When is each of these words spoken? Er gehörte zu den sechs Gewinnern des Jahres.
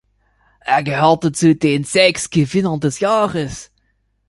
Er 0.65 0.81
gehörte 0.81 1.31
zu 1.31 1.53
den 1.53 1.83
sechs 1.83 2.31
Gewinnern 2.31 2.79
des 2.79 3.01
Jahres. 3.01 3.69